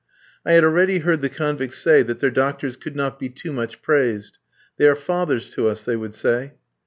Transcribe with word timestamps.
I 0.43 0.53
had 0.53 0.63
already 0.63 0.97
heard 1.01 1.21
the 1.21 1.29
convicts 1.29 1.77
say 1.77 2.01
that 2.01 2.19
their 2.19 2.31
doctors 2.31 2.75
could 2.75 2.95
not 2.95 3.19
be 3.19 3.29
too 3.29 3.53
much 3.53 3.83
praised. 3.83 4.39
"They 4.77 4.87
are 4.87 4.95
fathers 4.95 5.51
to 5.51 5.67
us," 5.69 5.83
they 5.83 5.95
would 5.95 6.15
say. 6.15 6.55